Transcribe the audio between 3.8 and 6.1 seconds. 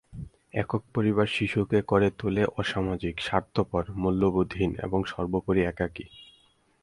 মূল্যবোধহীন এবং সর্বোপরি একাকী।